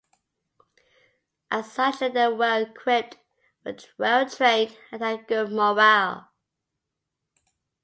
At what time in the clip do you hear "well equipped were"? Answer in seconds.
2.33-3.77